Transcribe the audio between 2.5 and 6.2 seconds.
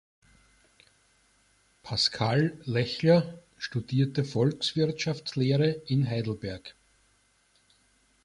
Lechler studierte Volkswirtschaftslehre in